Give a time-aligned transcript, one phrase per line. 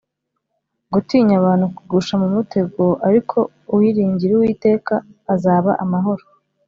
[0.93, 3.37] gutinya abantu kugusha mu mutego, ariko
[3.73, 4.93] uwiringira uwiteka
[5.33, 6.23] azaba amahoro